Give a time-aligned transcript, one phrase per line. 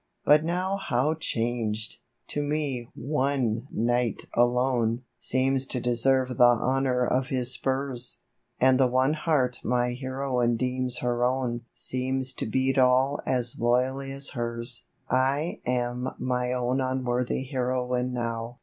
[0.25, 1.99] But now how changed!
[2.29, 8.17] To me o?ie knight alone Seems to deserve the honour of his spurs;
[8.59, 14.11] And the one heart my heroine deems her own Seems to beat all as loyally
[14.11, 14.87] as hers!
[14.97, 15.11] /
[15.67, 18.57] am my own unworthy heroine now.